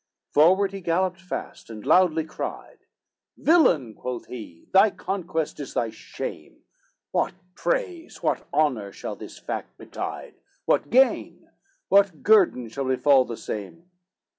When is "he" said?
0.71-0.81, 4.25-4.65